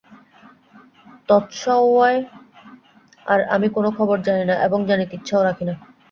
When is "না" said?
4.45-4.55, 5.69-5.73